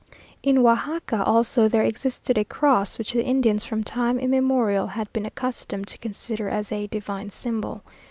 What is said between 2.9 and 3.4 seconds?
which the